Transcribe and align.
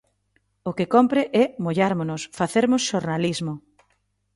O 0.69 0.71
que 0.77 0.85
cómpre 0.95 1.21
é 1.41 1.43
mollármonos, 1.65 2.21
facermos 2.39 2.81
xornalismo. 2.89 3.53